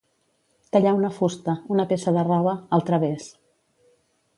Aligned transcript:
Tallar 0.75 0.93
una 1.01 1.11
fusta, 1.19 1.55
una 1.77 1.87
peça 1.93 2.17
de 2.19 2.27
roba, 2.31 2.59
al 2.79 2.87
través. 2.91 3.31